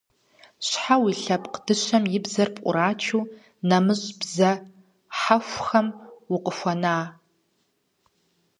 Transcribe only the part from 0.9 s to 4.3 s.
уи лъэпкъ дыщэм и бзэр пӀурачу нэмыщӀ